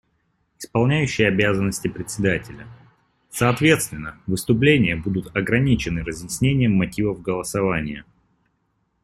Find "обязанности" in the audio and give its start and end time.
1.25-1.87